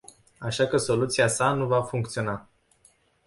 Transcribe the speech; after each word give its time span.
Așa 0.39 0.67
că 0.67 0.77
soluția 0.77 1.27
sa 1.27 1.53
nu 1.53 1.65
va 1.67 1.81
funcționa. 1.81 2.49